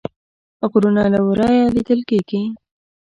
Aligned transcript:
غرونه 0.71 1.03
له 1.13 1.19
ورایه 1.27 1.65
لیدل 1.75 1.99
کیږي 2.09 2.41